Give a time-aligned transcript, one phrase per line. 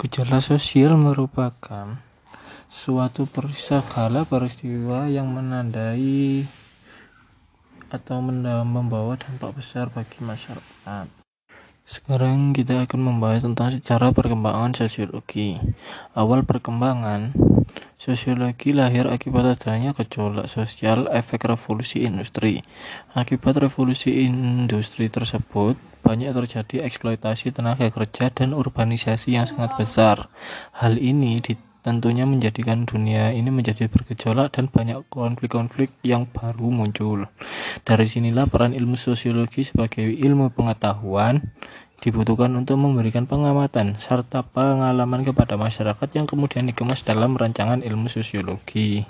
[0.00, 2.00] Gejala sosial merupakan
[2.72, 6.48] suatu segala peristiwa yang menandai
[7.92, 8.24] atau
[8.64, 11.04] membawa dampak besar bagi masyarakat.
[11.84, 15.60] Sekarang kita akan membahas tentang sejarah perkembangan sosiologi.
[16.16, 17.36] Awal perkembangan
[18.00, 22.64] sosiologi lahir akibat adanya gejolak sosial efek revolusi industri.
[23.12, 30.32] Akibat revolusi industri tersebut, banyak terjadi eksploitasi tenaga kerja dan urbanisasi yang sangat besar.
[30.80, 31.36] Hal ini
[31.80, 37.28] tentunya menjadikan dunia ini menjadi bergejolak dan banyak konflik-konflik yang baru muncul.
[37.84, 41.40] Dari sinilah peran ilmu sosiologi sebagai ilmu pengetahuan
[42.00, 49.04] dibutuhkan untuk memberikan pengamatan serta pengalaman kepada masyarakat yang kemudian dikemas dalam rancangan ilmu sosiologi.